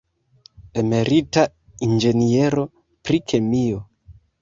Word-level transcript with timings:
Emerita 0.83 1.45
inĝeniero 1.89 2.67
pri 2.83 3.25
kemio. 3.31 3.89